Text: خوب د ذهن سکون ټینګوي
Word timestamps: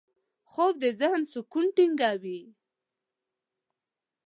خوب 0.51 0.73
د 0.83 0.85
ذهن 0.99 1.21
سکون 1.31 1.65
ټینګوي 1.75 2.41